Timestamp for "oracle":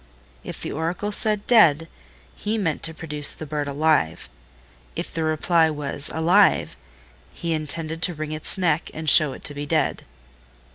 0.71-1.11